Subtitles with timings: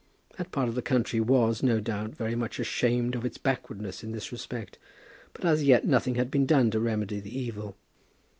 [0.39, 4.13] That part of the country was, no doubt, very much ashamed of its backwardness in
[4.13, 4.79] this respect,
[5.31, 7.75] but as yet nothing had been done to remedy the evil.